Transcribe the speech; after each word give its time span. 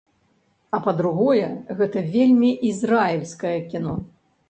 А, 0.77 0.79
па-другое, 0.87 1.45
гэта 1.83 2.05
вельмі 2.17 2.53
ізраільскае 2.73 3.57
кіно. 3.73 3.93